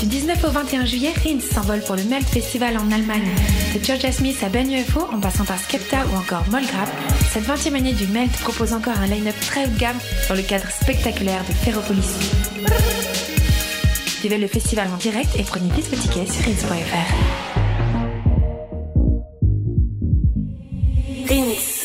Du 0.00 0.06
19 0.06 0.44
au 0.44 0.50
21 0.50 0.84
juillet, 0.84 1.12
Rinz 1.24 1.42
s'envole 1.42 1.80
pour 1.80 1.96
le 1.96 2.04
Melt 2.04 2.26
Festival 2.26 2.76
en 2.76 2.92
Allemagne. 2.92 3.28
De 3.74 3.82
Georgia 3.82 4.12
Smith 4.12 4.36
à 4.42 4.50
Ben 4.50 4.70
UFO, 4.70 5.00
en 5.10 5.20
passant 5.20 5.44
par 5.44 5.58
Skepta 5.58 6.04
ou 6.12 6.16
encore 6.16 6.44
Molgrave, 6.50 6.90
cette 7.32 7.44
20e 7.44 7.74
année 7.74 7.94
du 7.94 8.06
Melt 8.08 8.30
propose 8.32 8.74
encore 8.74 8.98
un 8.98 9.06
line-up 9.06 9.34
très 9.40 9.64
haut 9.64 9.70
de 9.70 9.78
gamme 9.78 9.96
dans 10.28 10.34
le 10.34 10.42
cadre 10.42 10.70
spectaculaire 10.70 11.42
de 11.48 11.52
Ferropolis. 11.52 12.14
Vivez 14.22 14.38
le 14.38 14.48
festival 14.48 14.88
en 14.92 14.98
direct 14.98 15.30
et 15.38 15.44
prenez 15.44 15.70
vite 15.74 15.88
vos 15.88 15.96
tickets 15.96 16.30
sur 16.30 16.44
rinz.fr. 16.44 17.14
Rinz. 21.28 21.75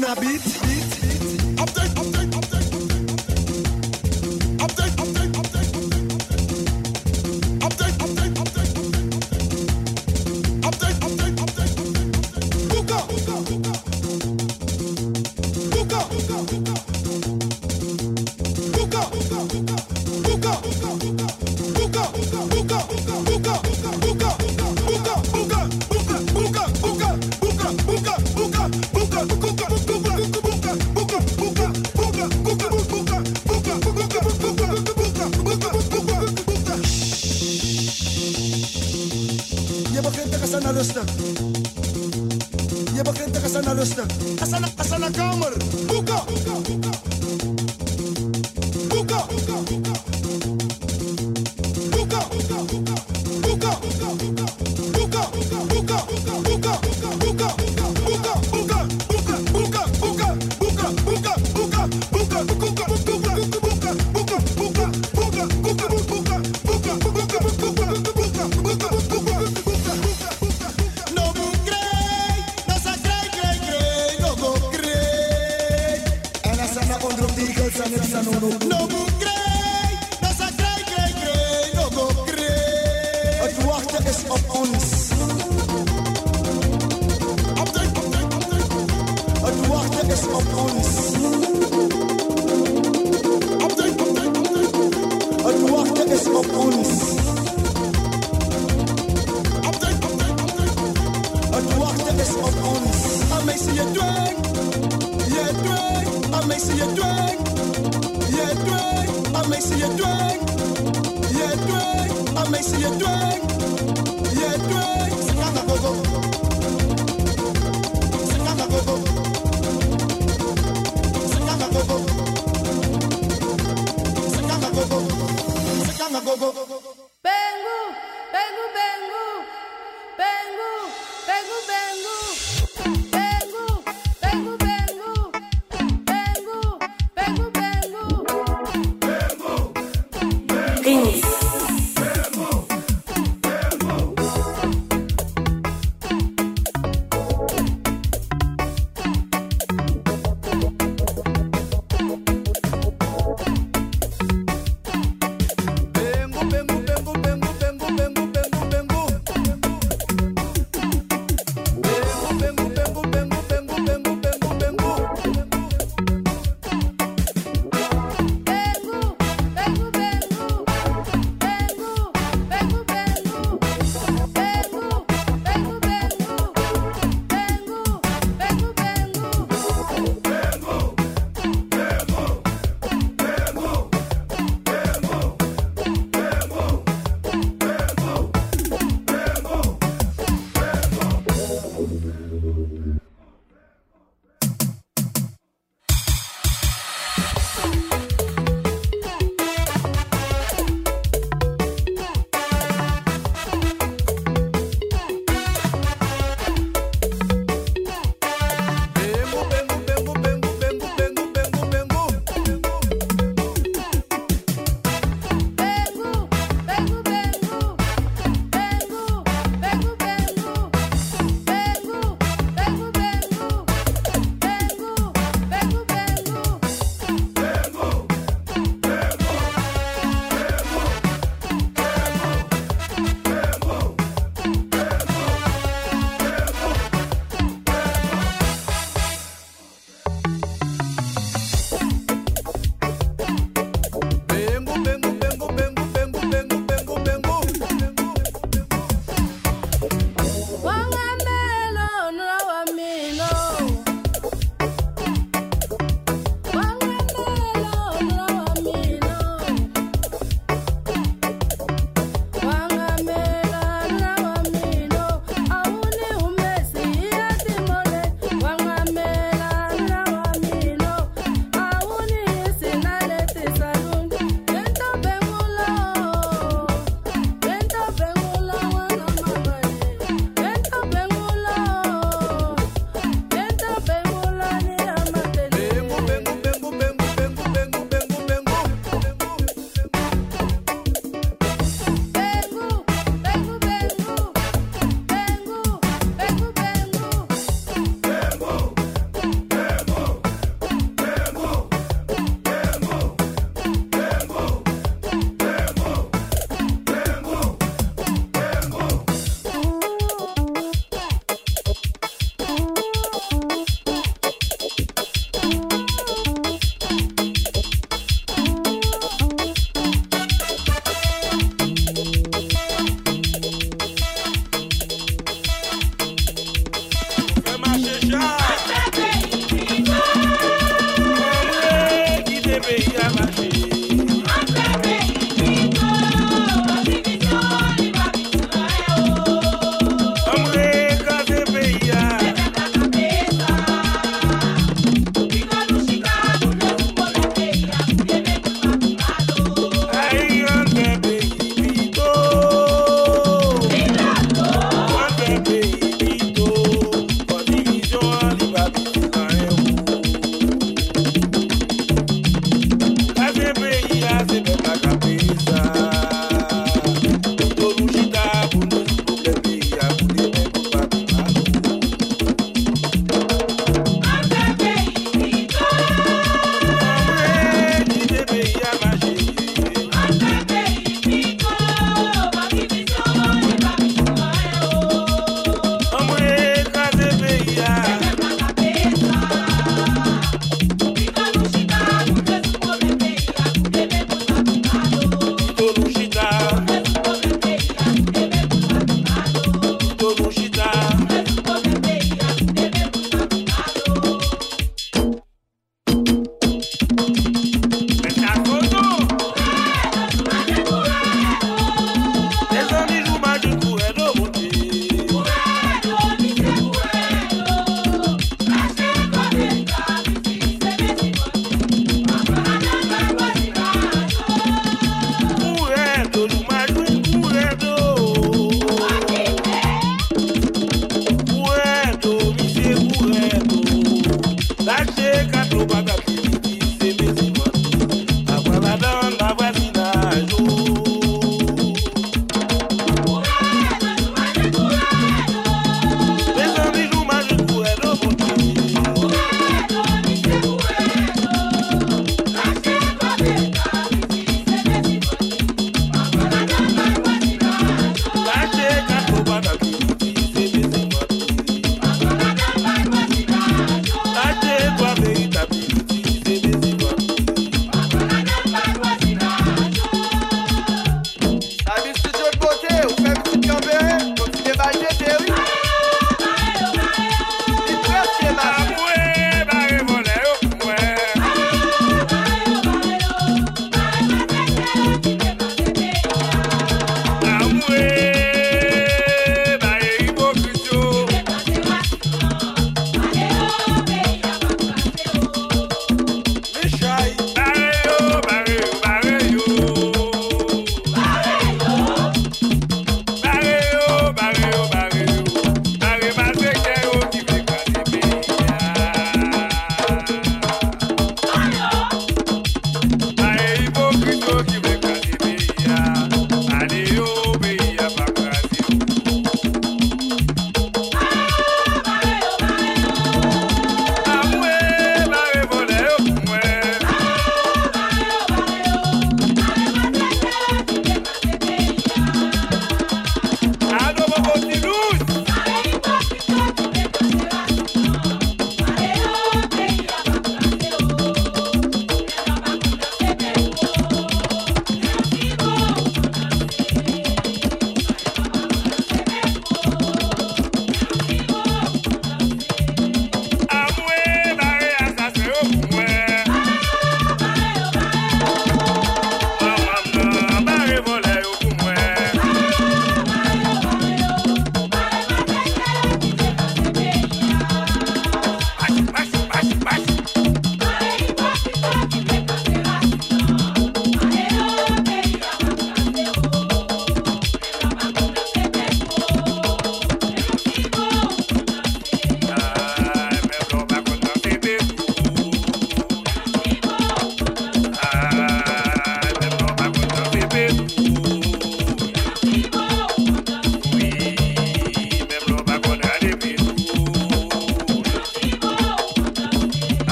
una 0.00 0.14
beat. 0.14 0.79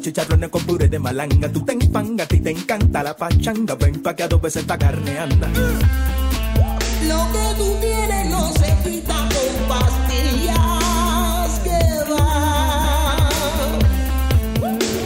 chicharrones 0.00 0.48
con 0.48 0.62
puré 0.64 0.88
de 0.88 0.98
malanga. 0.98 1.48
Tú 1.52 1.64
te 1.64 1.72
enfanga, 1.72 2.24
a 2.24 2.26
ti 2.26 2.40
te 2.40 2.50
encanta 2.50 3.02
la 3.02 3.16
pachanga. 3.16 3.74
Ven 3.74 4.02
pa' 4.02 4.14
que 4.14 4.22
a 4.22 4.28
dos 4.28 4.40
veces 4.40 4.62
esta 4.62 4.78
carne 4.78 5.18
anda. 5.18 5.48
Lo 7.08 7.32
que 7.32 7.54
tú 7.56 7.76
tienes 7.80 8.30
no 8.30 8.52
se 8.52 8.76
quita 8.84 9.14
con 9.14 9.68
pastillas 9.68 11.60
que 11.64 11.80
va. 12.10 13.28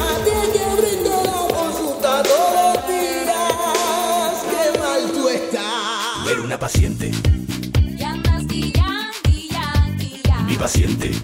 A 0.00 0.12
ti 0.24 0.36
que 0.54 0.66
brindó 0.80 1.18
con 1.48 1.70
su 1.78 1.88
dirás 2.88 4.36
que 4.50 4.62
mal 4.78 5.02
tú 5.12 5.28
estás. 5.28 6.30
Era 6.30 6.40
una 6.42 6.58
paciente. 6.58 7.10
Ya. 7.96 8.14
Mi 10.46 10.56
paciente. 10.56 11.23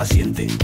paciente. 0.00 0.59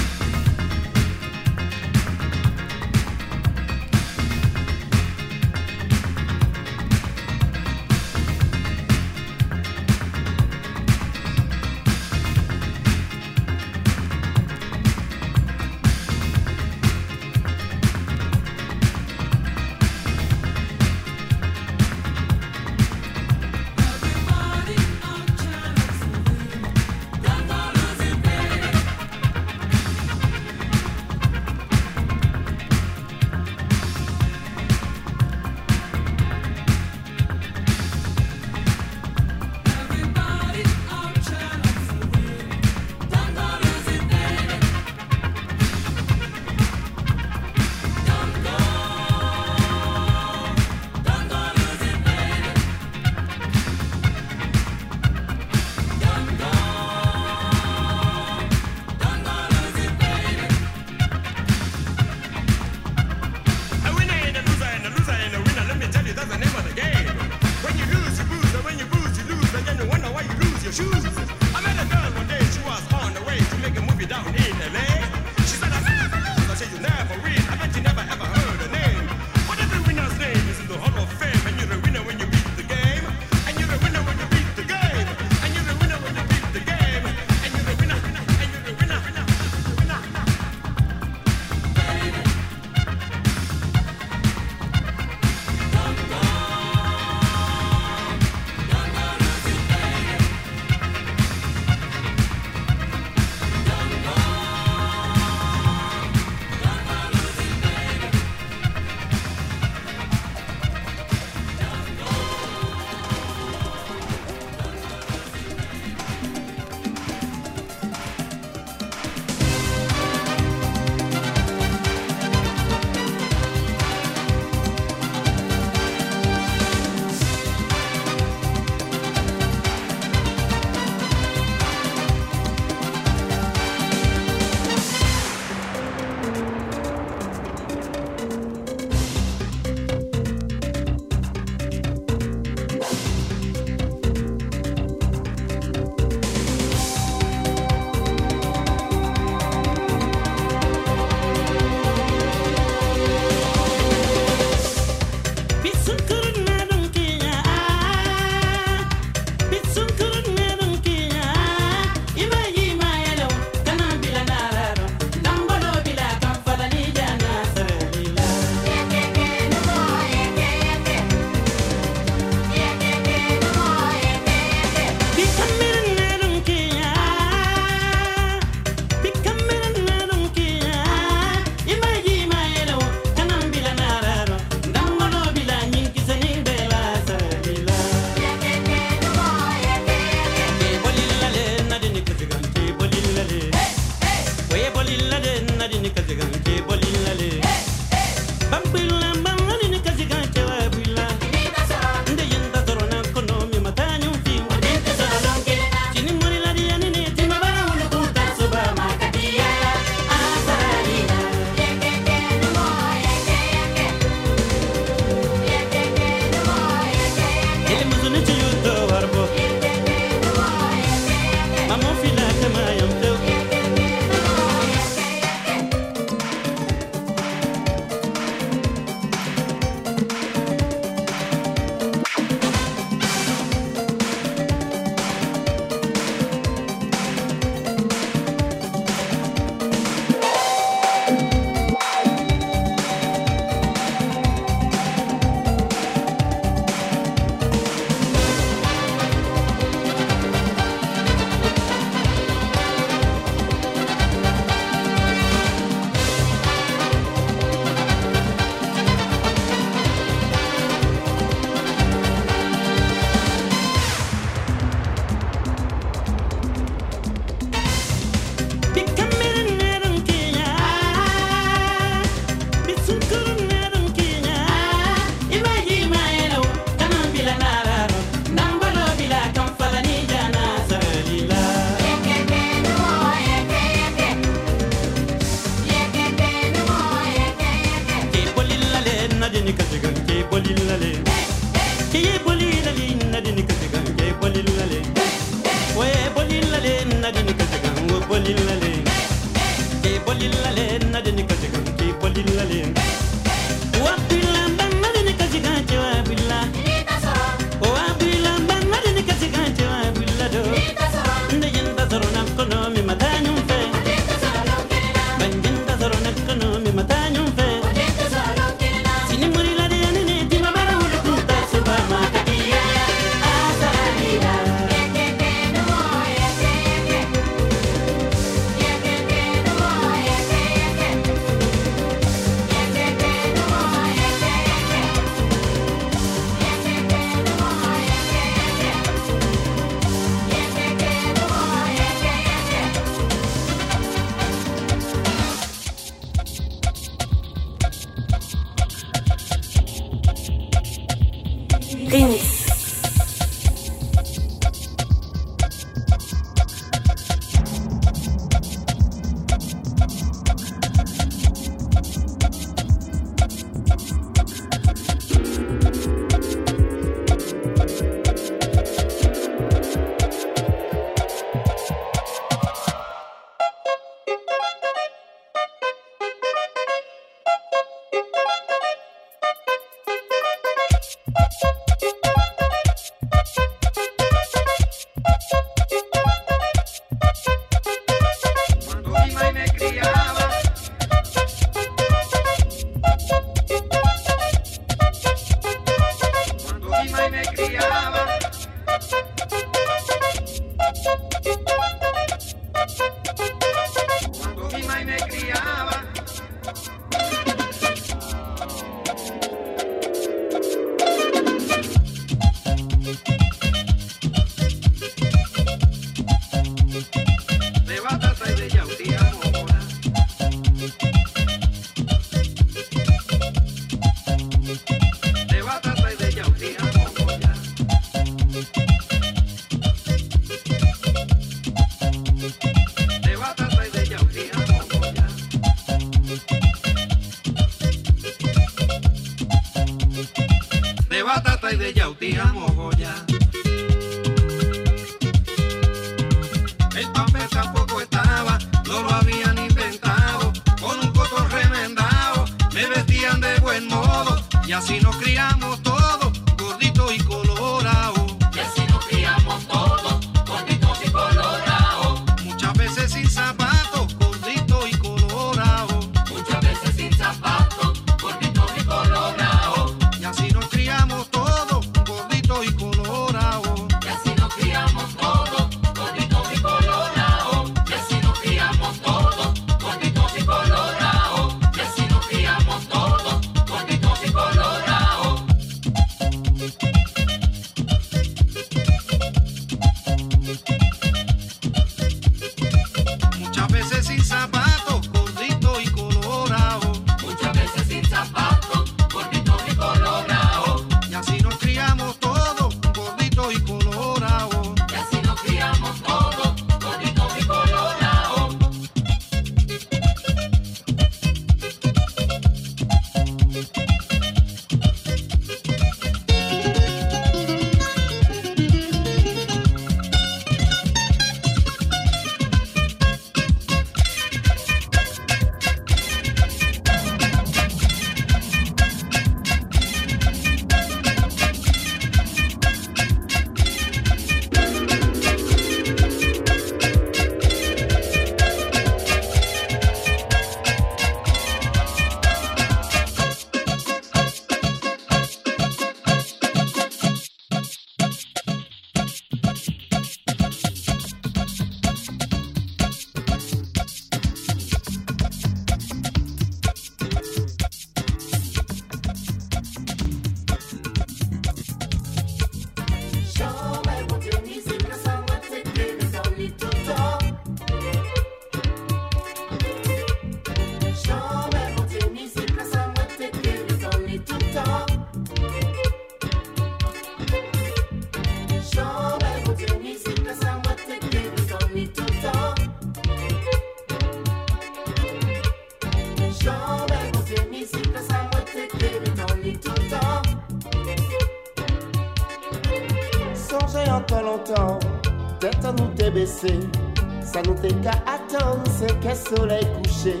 ça 596.08 597.22
nous 597.26 597.36
fait 597.36 597.54
qu'à 597.60 597.72
attendre 597.86 598.42
c'est 598.58 598.80
qu'un 598.80 598.94
soleil 598.94 599.46
couché. 599.62 600.00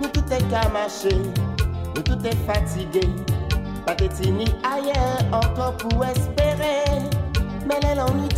Nous 0.00 0.08
tout 0.08 0.24
est 0.30 0.42
qu'à 0.50 0.68
marcher, 0.70 1.16
nous 1.94 2.02
tout 2.02 2.18
est 2.24 2.36
fatigué. 2.46 3.08
Pas 3.86 3.94
de 3.94 4.06
ni 4.30 4.46
ailleurs 4.64 5.24
encore 5.32 5.76
pour 5.76 6.04
espérer. 6.04 6.84
Mais 7.66 7.80
les 7.82 7.94
longs 7.94 8.14
nuits 8.14 8.28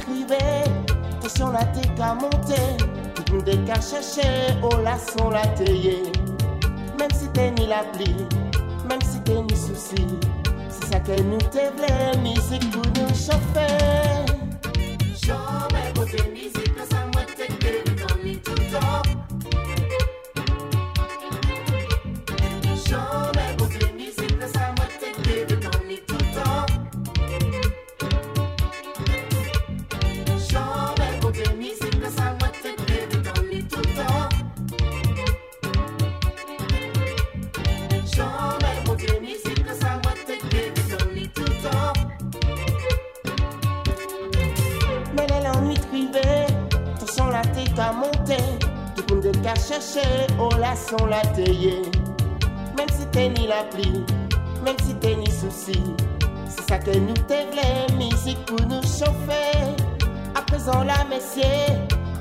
tension 1.21 1.51
la 1.51 1.65
t'es 1.65 1.89
qu'à 1.97 2.15
monter. 2.15 2.77
Tout 3.15 3.35
nous 3.35 3.41
est 3.41 3.65
qu'à 3.65 3.81
chercher, 3.81 4.55
oh 4.63 4.69
au 4.75 4.83
laçon 4.83 5.31
la 5.31 5.47
tailler. 5.49 6.03
Même 6.99 7.11
si 7.13 7.29
t'es 7.29 7.51
ni 7.53 7.67
la 7.67 7.85
pluie, 7.93 8.27
même 8.89 9.03
si 9.03 9.21
t'es 9.23 9.41
ni 9.43 9.57
souci. 9.57 10.07
C'est 10.69 10.93
ça 10.93 11.01
que 11.01 11.21
nous 11.23 11.39
t'aimons, 11.51 12.23
musique 12.23 12.71
pour 12.71 12.83
nous 12.83 13.09
chauffer. 13.09 14.36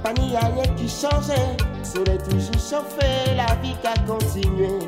pas 0.04 0.14
ni 0.14 0.36
rien 0.38 0.76
qui 0.76 0.88
changeait. 0.88 1.58
Soleil 1.84 2.18
toujours 2.18 2.54
chauffé, 2.54 3.36
la 3.36 3.56
vie 3.62 3.76
qu'a 3.82 3.94
continué. 4.06 4.80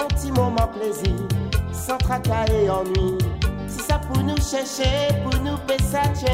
Un 0.00 0.06
petit 0.06 0.32
moment 0.32 0.68
plaisir, 0.68 1.16
sans 1.72 1.98
tracas 1.98 2.46
et 2.52 2.70
ennui. 2.70 3.18
Si 3.66 3.80
ça 3.80 3.98
pour 3.98 4.22
nous 4.22 4.36
chercher, 4.36 5.08
pour 5.22 5.34
nous 5.42 5.56
baisser, 5.66 5.98
tu 6.18 6.30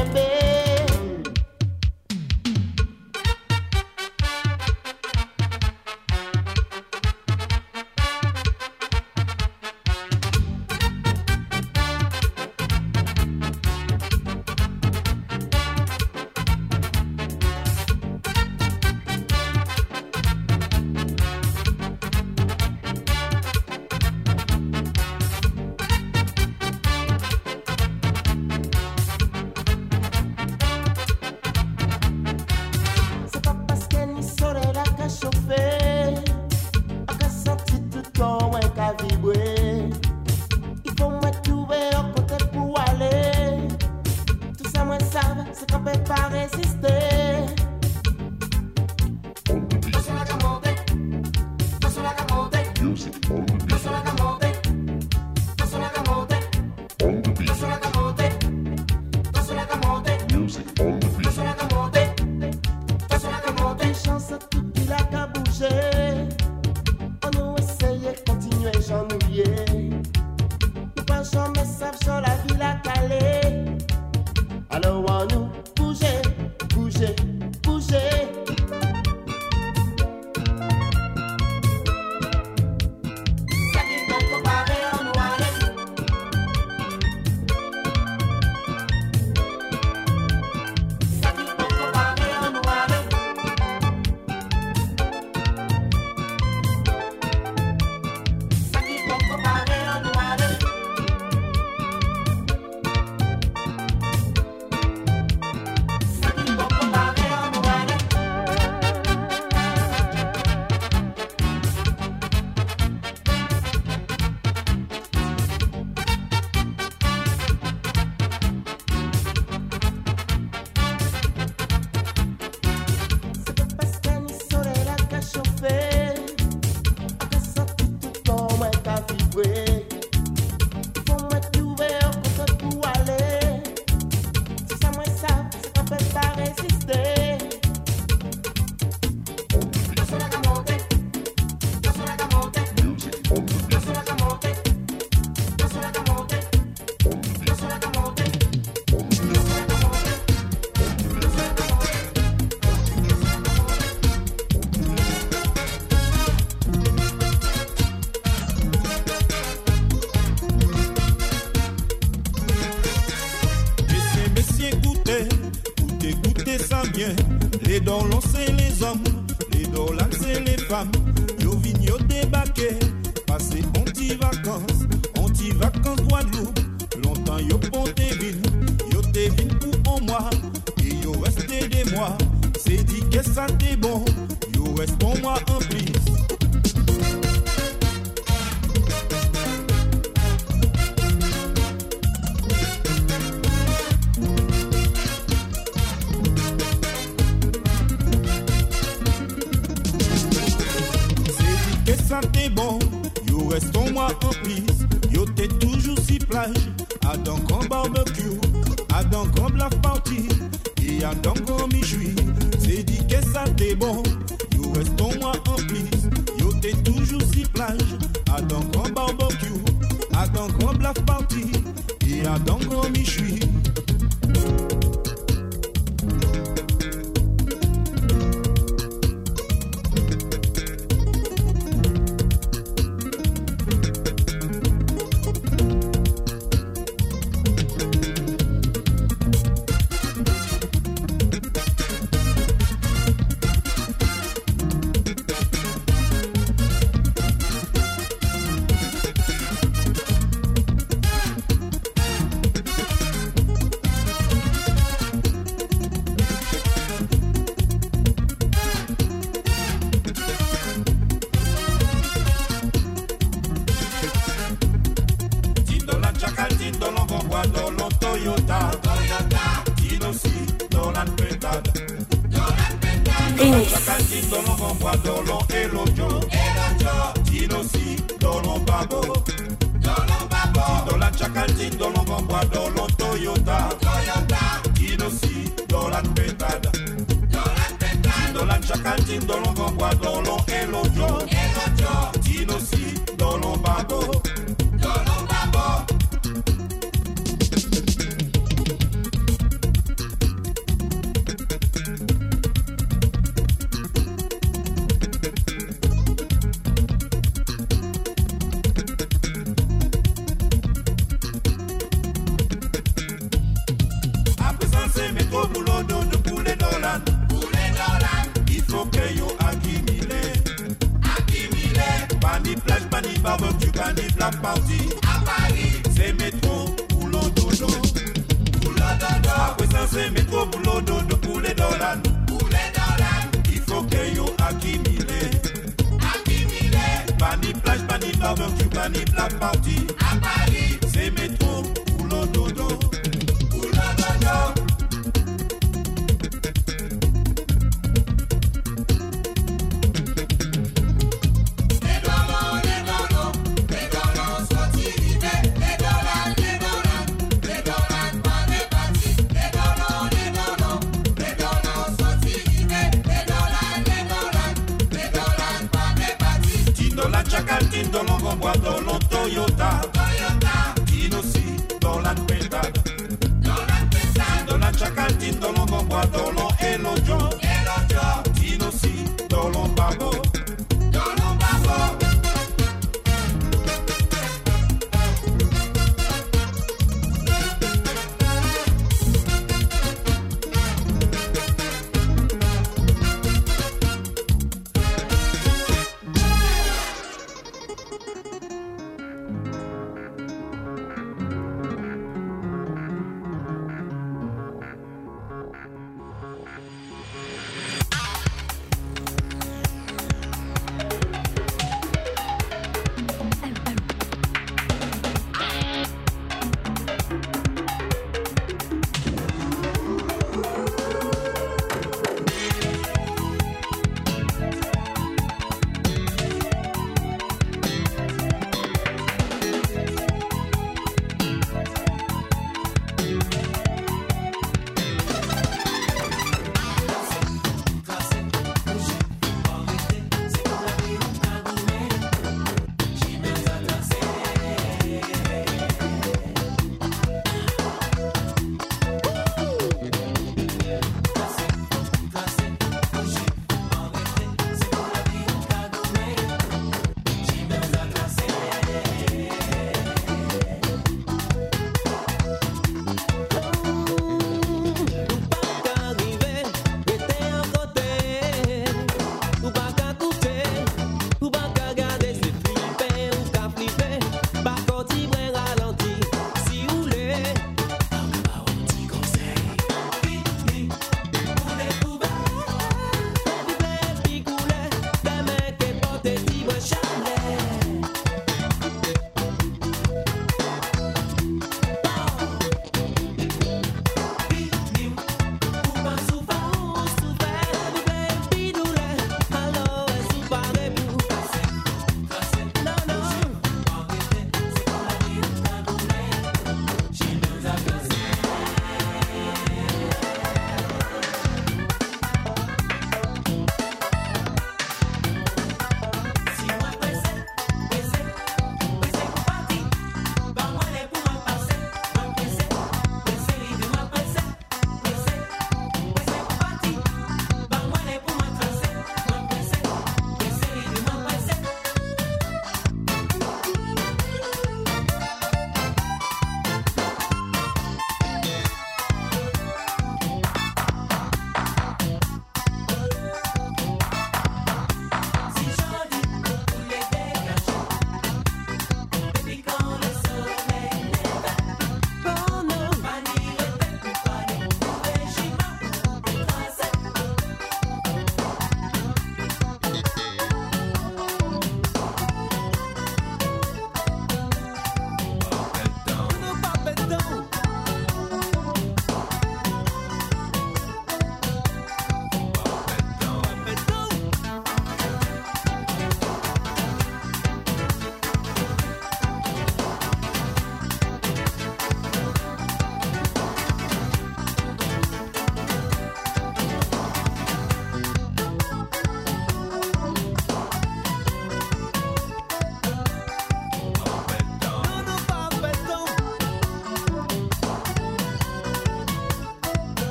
don't 167.87 168.09
lose 168.09 168.26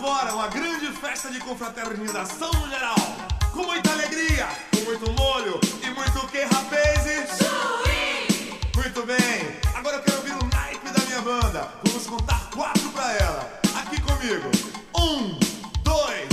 Agora, 0.00 0.32
uma 0.32 0.46
grande 0.46 0.86
festa 0.92 1.28
de 1.28 1.40
confraternização 1.40 2.52
no 2.52 2.68
geral. 2.68 2.94
Com 3.52 3.64
muita 3.64 3.90
alegria, 3.90 4.46
com 4.72 4.82
muito 4.82 5.12
molho 5.20 5.60
e 5.82 5.90
muito 5.90 6.24
que, 6.28 6.42
rapazes? 6.44 7.30
Juiz! 7.36 8.60
Muito 8.76 9.04
bem, 9.04 9.58
agora 9.74 9.96
eu 9.96 10.02
quero 10.04 10.18
ouvir 10.18 10.34
o 10.34 10.48
naipe 10.54 10.88
da 10.88 11.04
minha 11.04 11.20
banda. 11.20 11.68
Vamos 11.84 12.06
contar 12.06 12.48
quatro 12.54 12.88
pra 12.90 13.12
ela. 13.14 13.60
Aqui 13.76 14.00
comigo. 14.00 14.48
Um, 14.96 15.36
dois, 15.82 16.28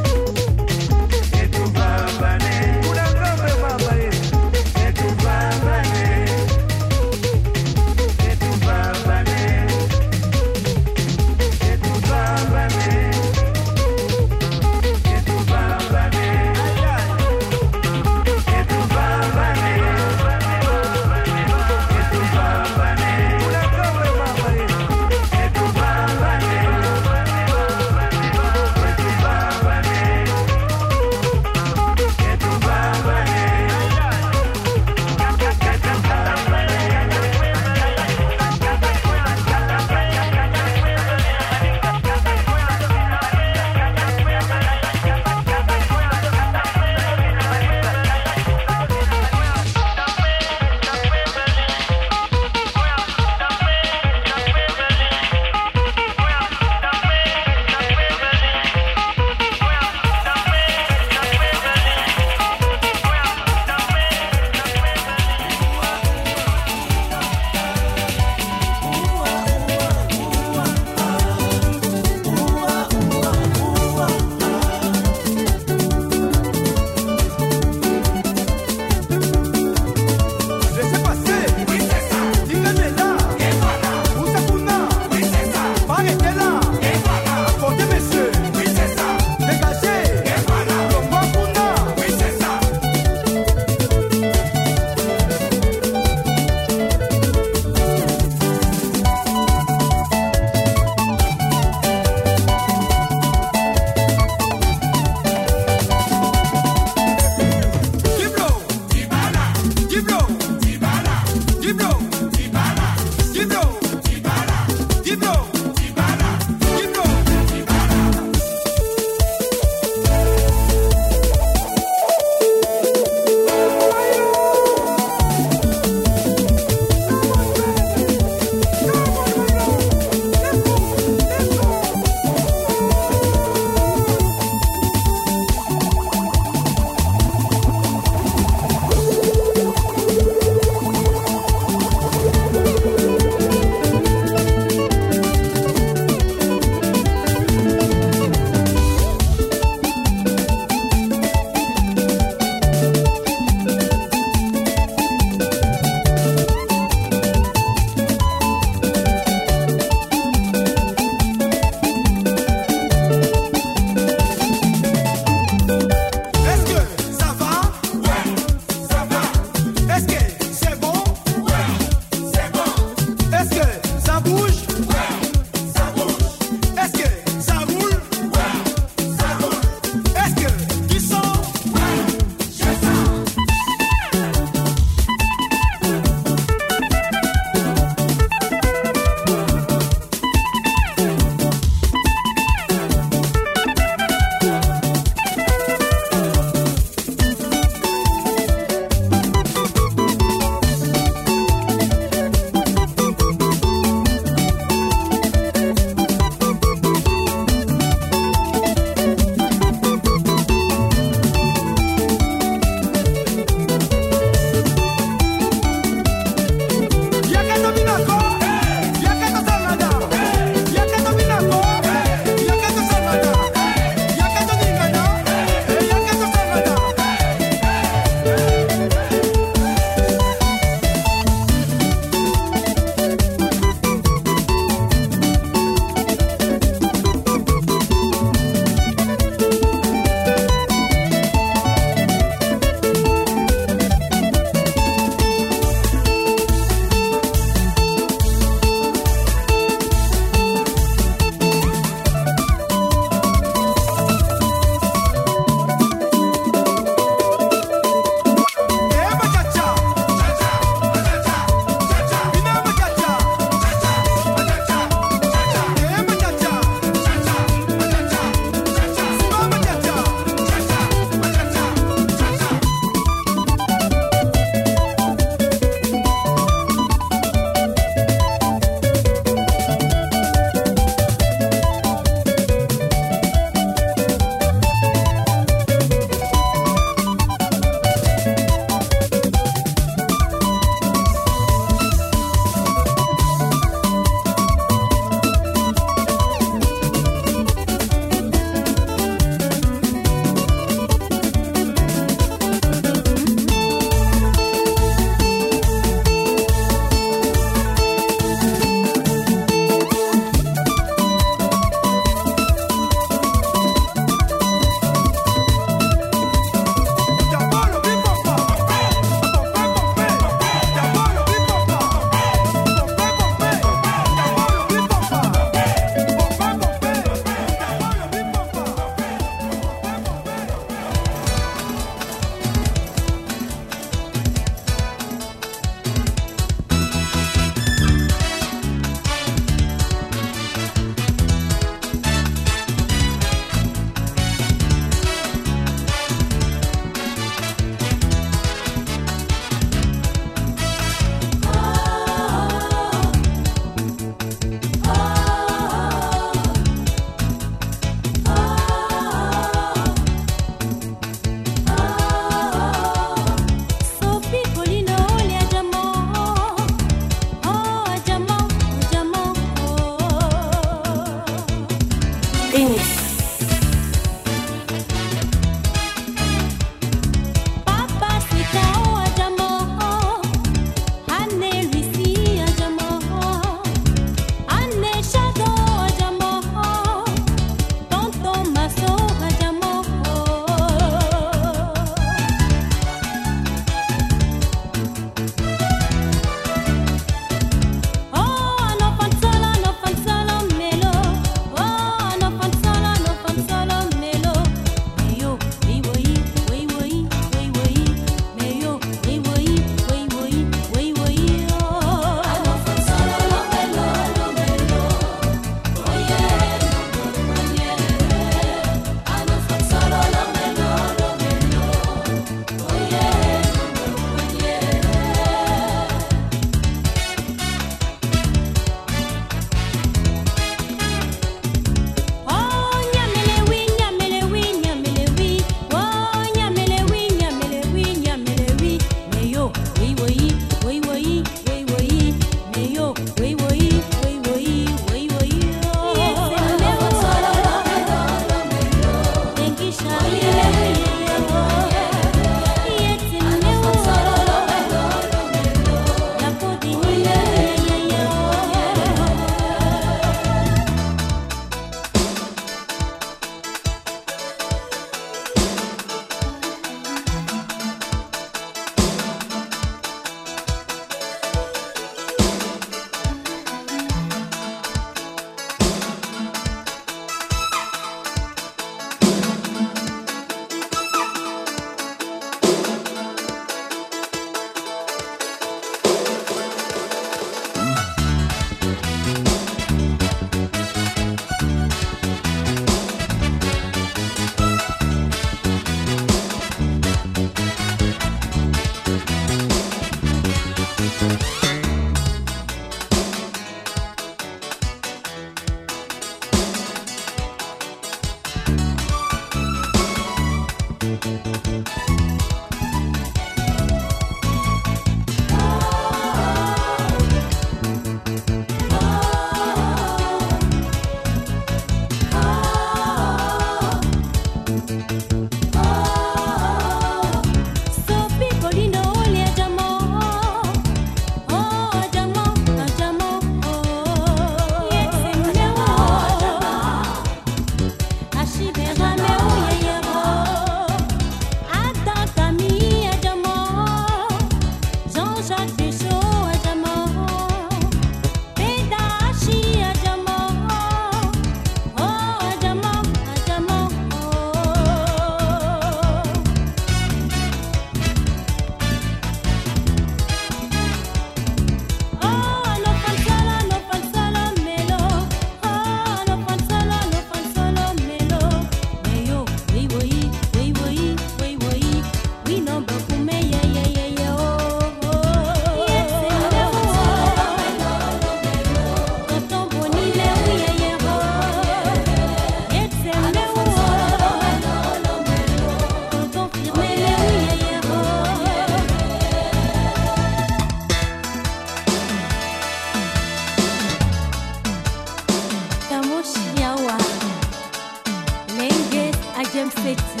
別 599.71 600.00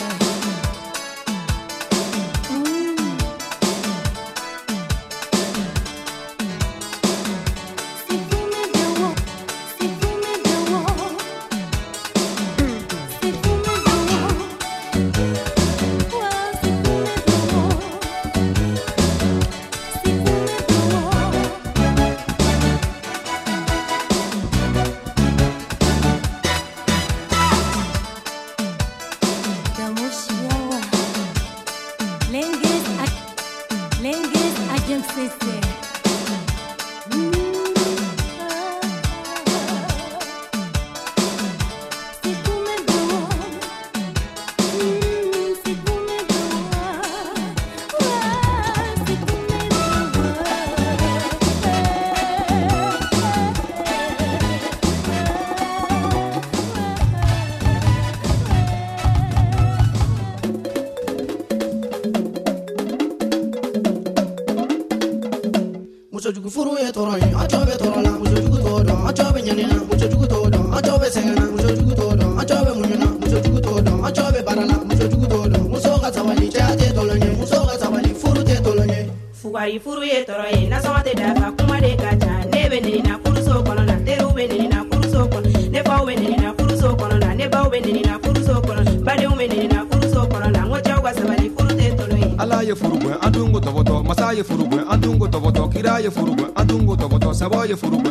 furugo 96.11 96.45
adungo 96.55 96.95
togo 96.95 97.19
to 97.19 97.33
saboye 97.33 97.75
furugo 97.75 98.10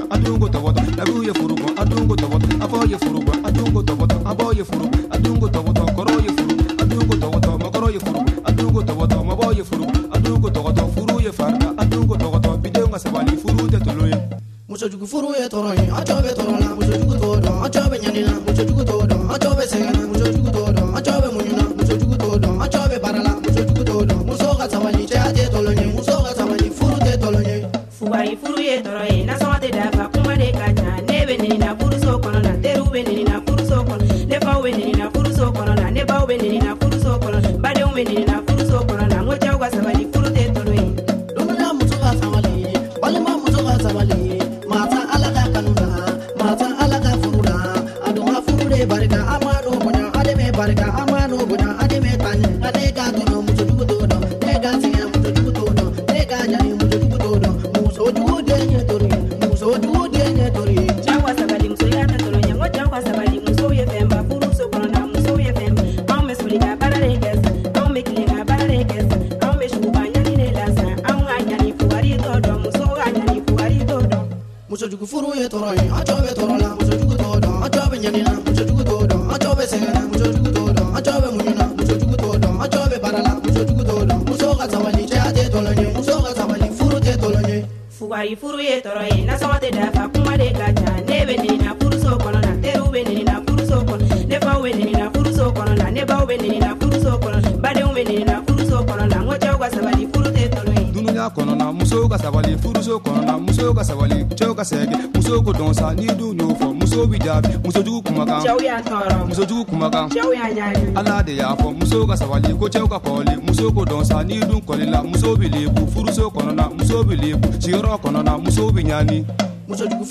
so 118.60 118.70
binyani 118.72 119.24
muso 119.68 119.86
jugu 119.86 120.04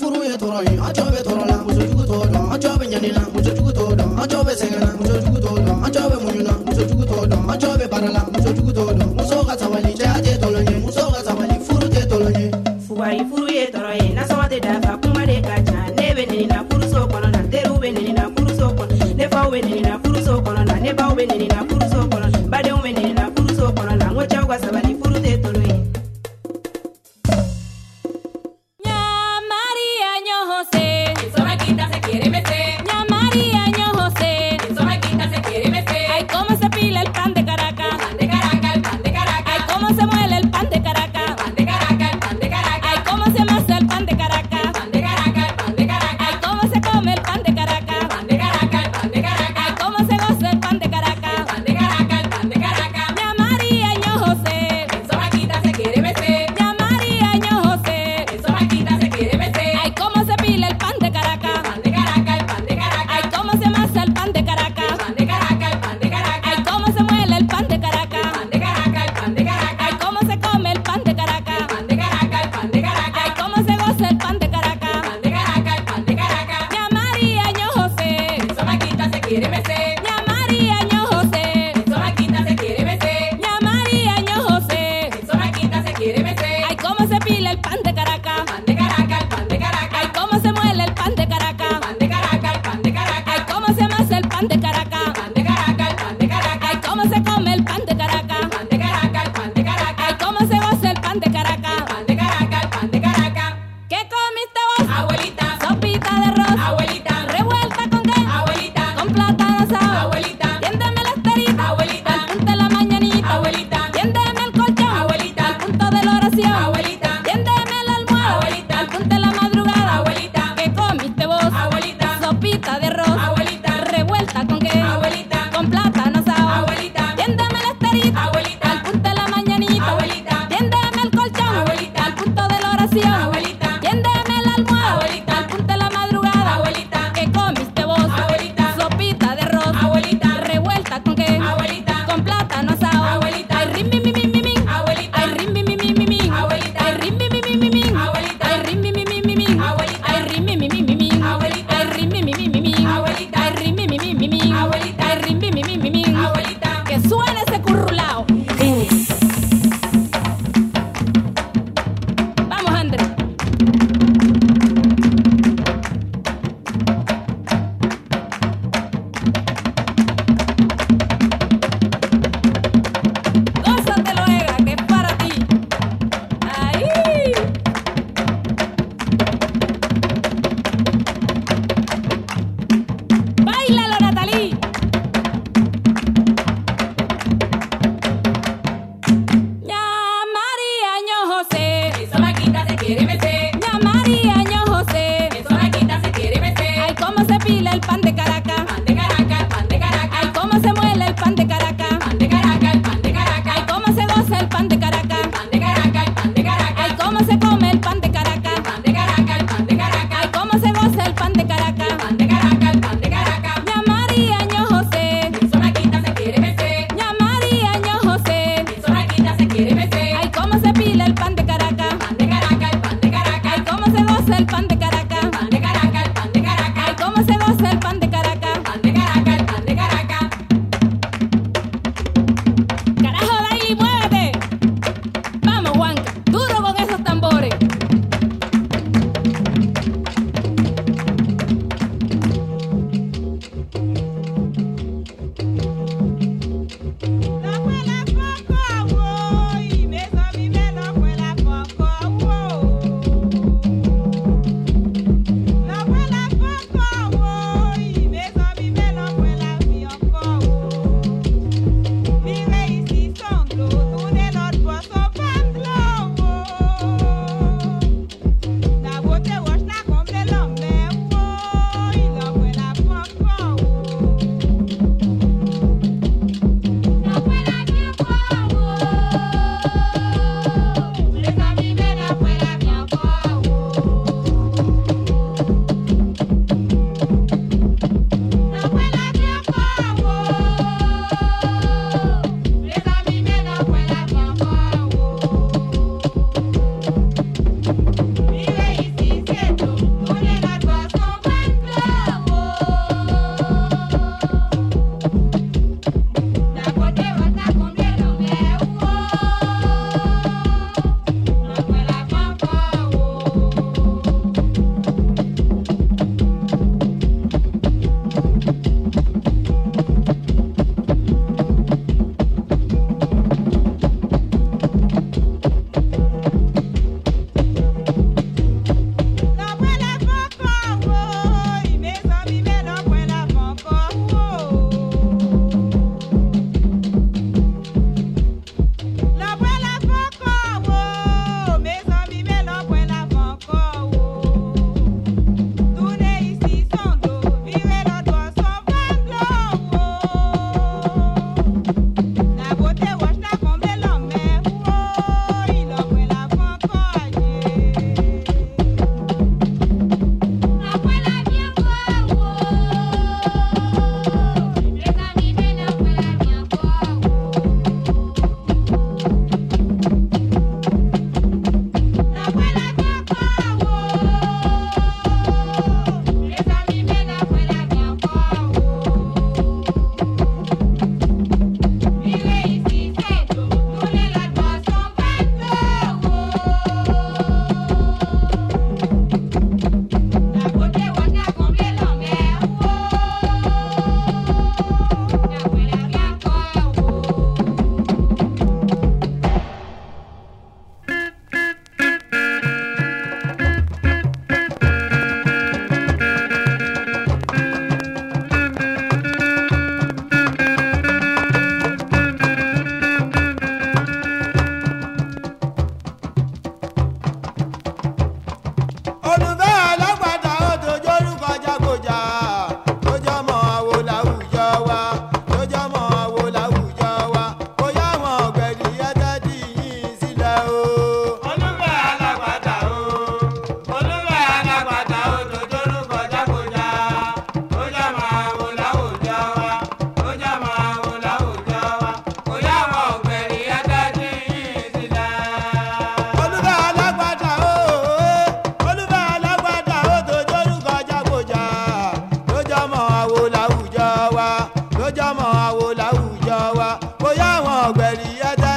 Maria 457.90 458.36
da 458.36 458.49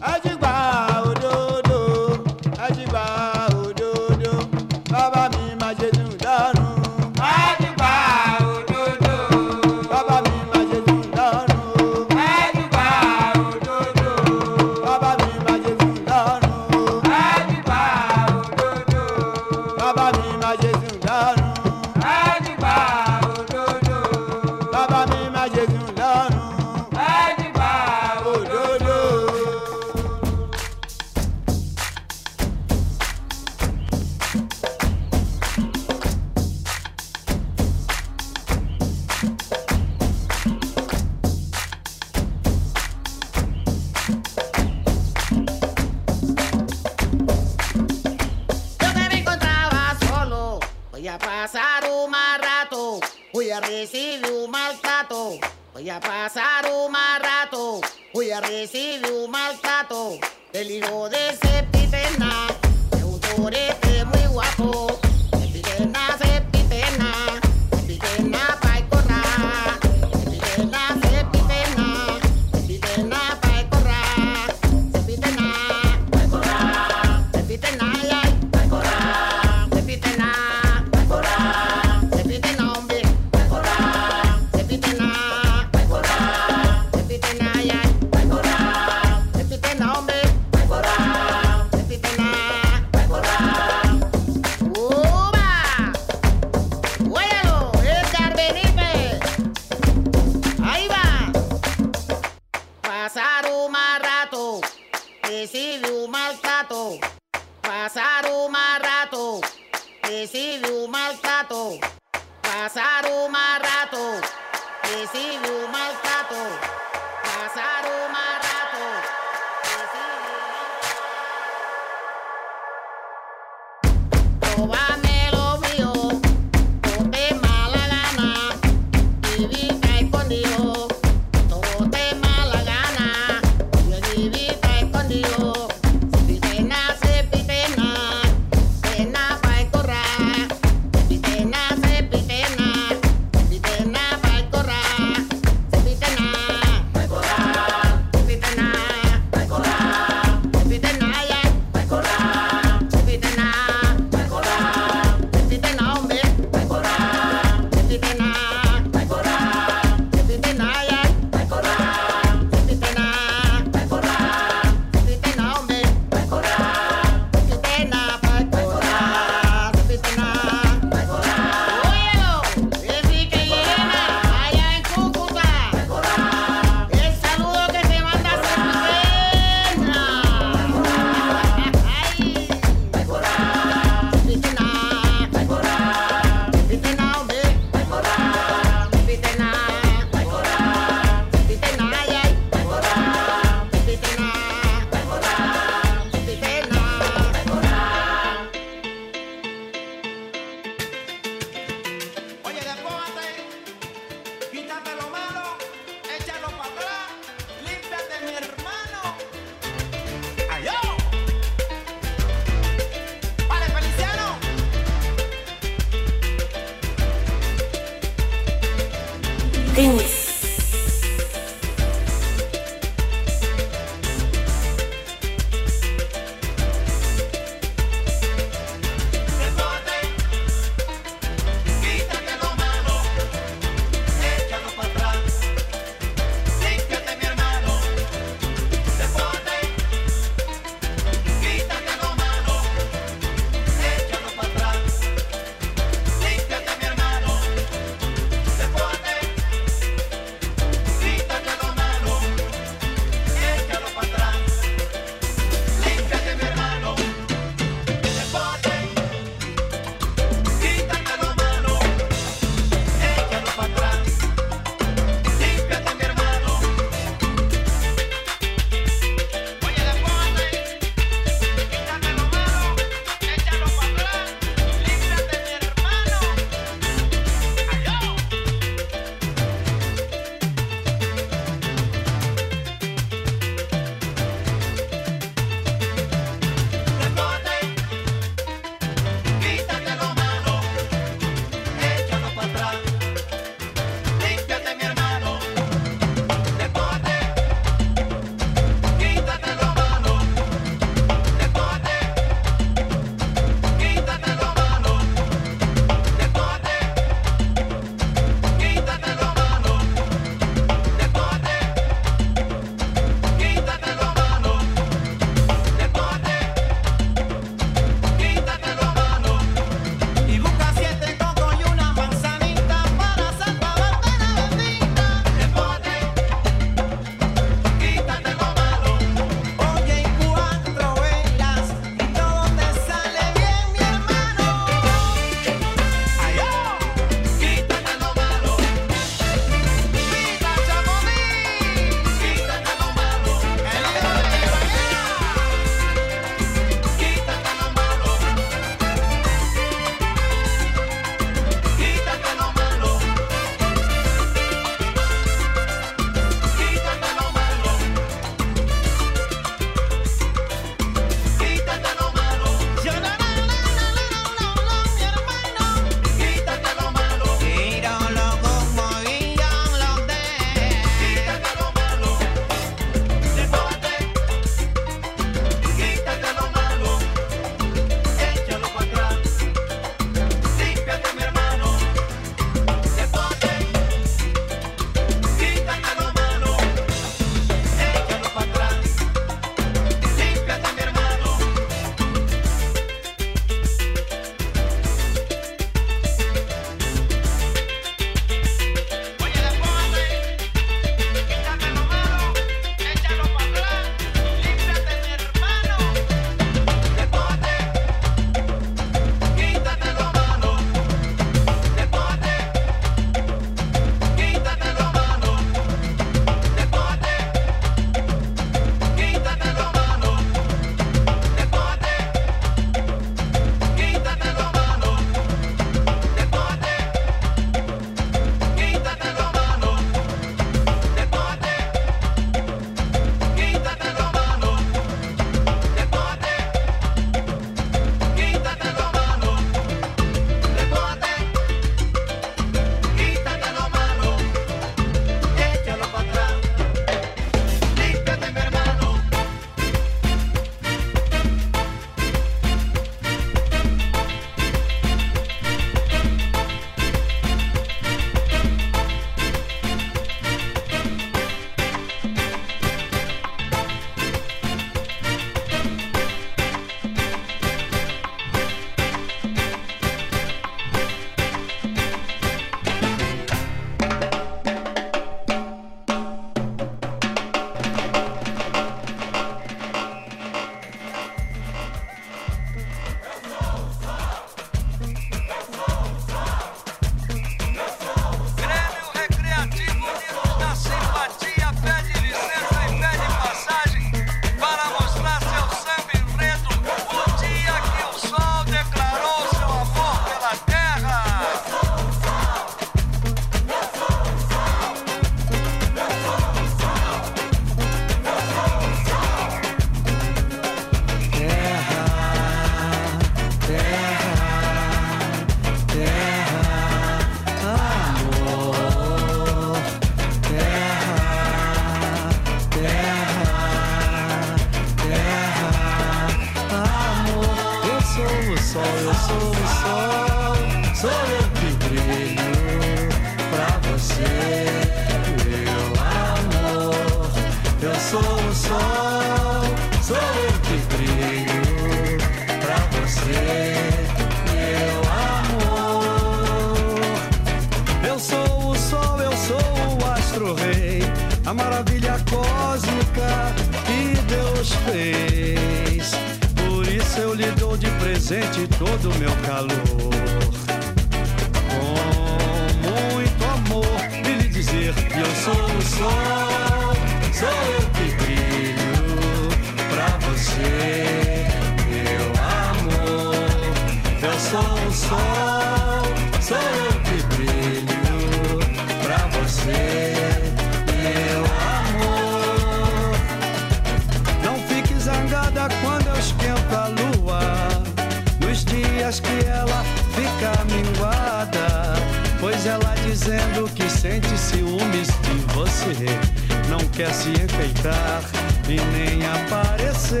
e 598.50 598.60
nem 598.60 599.06
aparecer. 599.06 600.00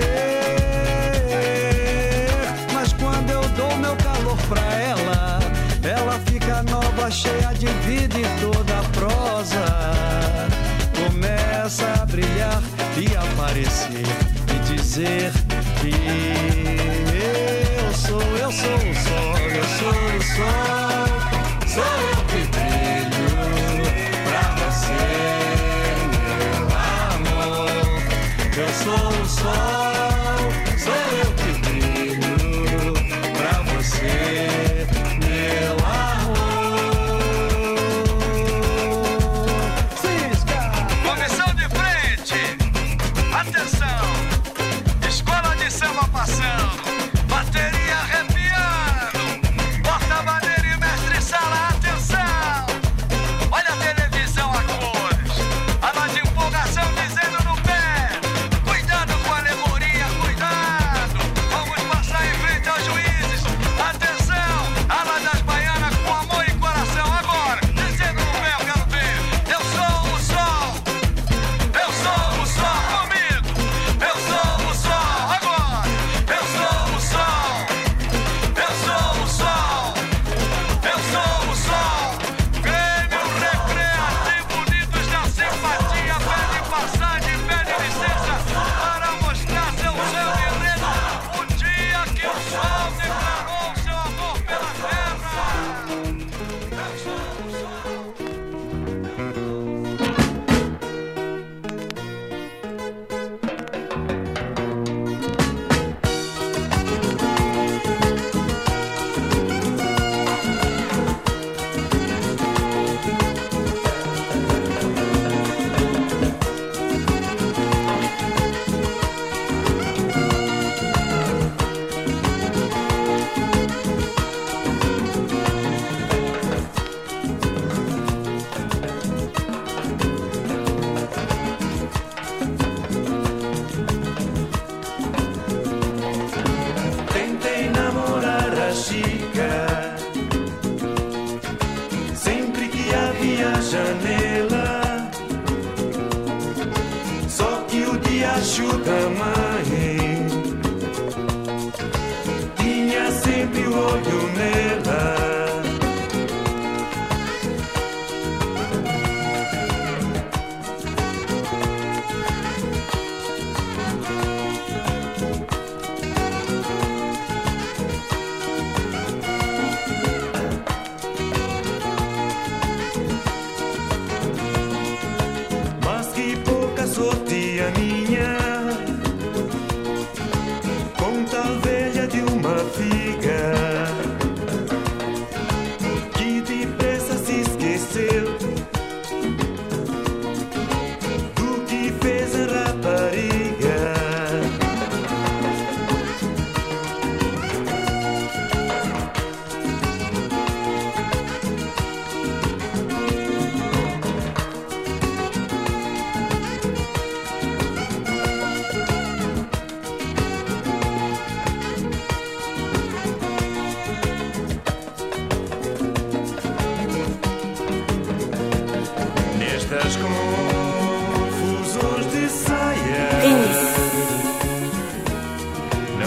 Mas 2.74 2.92
quando 2.94 3.30
eu 3.30 3.42
dou 3.50 3.76
meu 3.76 3.94
calor 3.96 4.36
pra 4.48 4.60
ela, 4.60 5.38
ela 5.84 6.18
fica 6.26 6.62
nova, 6.64 7.10
cheia 7.10 7.52
de 7.54 7.66
vida 7.86 8.18
e 8.18 8.40
toda 8.40 8.82
prosa. 8.92 9.64
Começa 10.96 11.86
a 12.02 12.06
brilhar 12.06 12.60
e 12.96 13.16
aparecer 13.16 14.04
e 14.52 14.58
dizer 14.74 15.32
que 15.80 15.94
eu 17.78 17.94
sou, 17.94 18.20
eu 18.36 18.50
sou 18.50 18.74
o 18.74 18.94
sol, 18.94 19.38
eu 19.48 19.64
sou 19.78 19.94
o 20.16 20.22
sol, 20.22 21.06
sou 21.68 22.19
so, 28.90 29.24
so. 29.24 29.79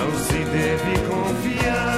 não 0.03 0.11
se 0.19 0.33
deve 0.33 0.99
confiar. 1.07 1.92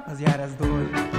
rapaziadas 0.00 0.56
doidas. 0.56 1.09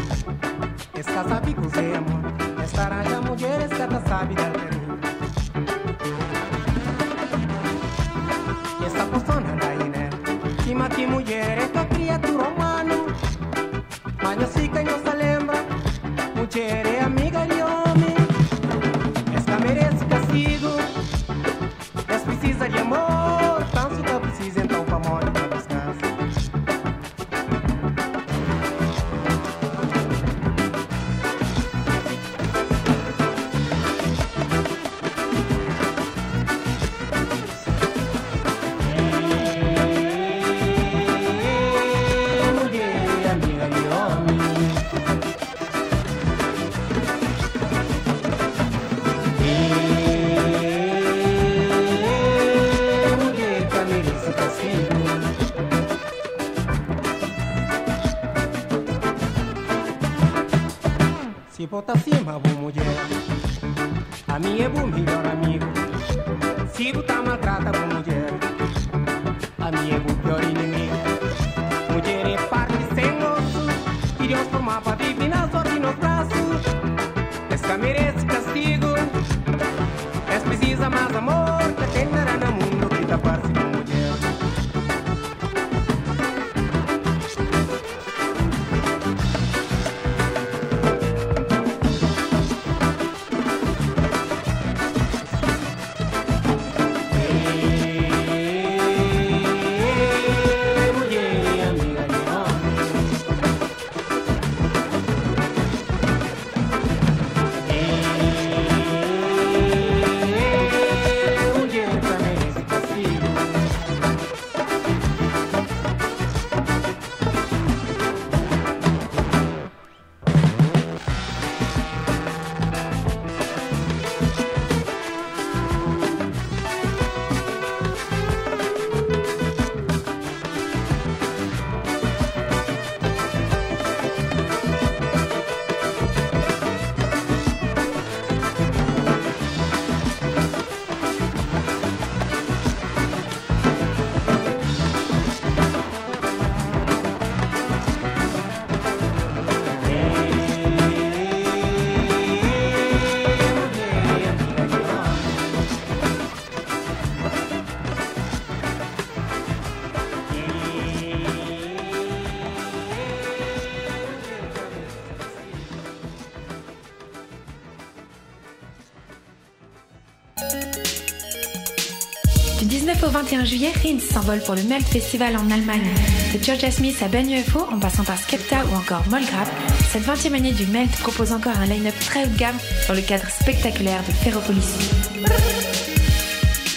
21 173.41 173.45
juillet, 173.45 173.71
Rinz 173.83 174.03
s'envole 174.03 174.39
pour 174.41 174.55
le 174.55 174.63
Melt 174.63 174.85
Festival 174.85 175.35
en 175.35 175.49
Allemagne. 175.49 175.89
De 176.33 176.43
Georgia 176.43 176.69
Smith 176.69 176.95
à 177.01 177.07
Ben 177.07 177.27
UFO, 177.27 177.59
en 177.71 177.79
passant 177.79 178.03
par 178.03 178.17
Skepta 178.17 178.57
ou 178.65 178.75
encore 178.75 179.03
Molgrap, 179.09 179.47
cette 179.89 180.03
20e 180.03 180.35
année 180.35 180.51
du 180.51 180.67
Melt 180.67 180.91
propose 180.97 181.31
encore 181.31 181.57
un 181.57 181.65
line-up 181.65 181.95
très 181.99 182.23
haut 182.23 182.27
de 182.27 182.37
gamme 182.37 182.57
dans 182.87 182.93
le 182.93 183.01
cadre 183.01 183.27
spectaculaire 183.29 184.03
de 184.07 184.11
Ferropolis. 184.11 184.75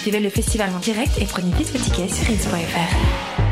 Vivez 0.04 0.20
le 0.20 0.30
festival 0.30 0.70
en 0.74 0.78
direct 0.78 1.12
et 1.20 1.26
prenez 1.26 1.52
vite 1.56 1.70
vos 1.70 1.78
tickets 1.78 2.14
sur 2.14 2.26
rinz.fr. 2.26 3.43